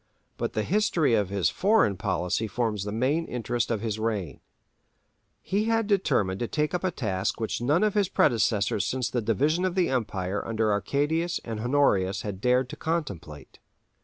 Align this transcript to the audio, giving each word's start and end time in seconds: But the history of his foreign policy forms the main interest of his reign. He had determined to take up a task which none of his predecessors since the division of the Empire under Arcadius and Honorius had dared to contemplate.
But 0.35 0.53
the 0.53 0.63
history 0.63 1.13
of 1.13 1.29
his 1.29 1.51
foreign 1.51 1.95
policy 1.95 2.47
forms 2.47 2.85
the 2.85 2.91
main 2.91 3.27
interest 3.27 3.69
of 3.69 3.81
his 3.81 3.99
reign. 3.99 4.39
He 5.43 5.65
had 5.65 5.85
determined 5.85 6.39
to 6.39 6.47
take 6.47 6.73
up 6.73 6.83
a 6.83 6.89
task 6.89 7.39
which 7.39 7.61
none 7.61 7.83
of 7.83 7.93
his 7.93 8.09
predecessors 8.09 8.83
since 8.83 9.11
the 9.11 9.21
division 9.21 9.63
of 9.63 9.75
the 9.75 9.89
Empire 9.91 10.43
under 10.43 10.71
Arcadius 10.71 11.39
and 11.45 11.59
Honorius 11.59 12.23
had 12.23 12.41
dared 12.41 12.67
to 12.69 12.75
contemplate. 12.75 13.59